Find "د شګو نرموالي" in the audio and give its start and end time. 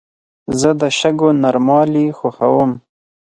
0.81-2.05